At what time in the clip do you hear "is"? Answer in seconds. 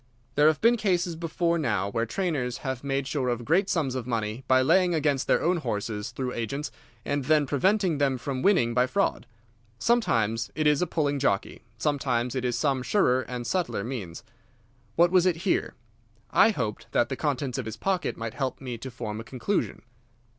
10.65-10.81, 12.43-12.57